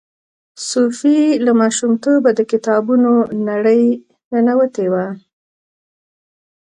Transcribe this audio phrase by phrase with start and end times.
[0.69, 3.11] صوفي له ماشومتوبه د کتابونو
[3.49, 3.83] نړۍ
[4.31, 5.05] ننوتې وه.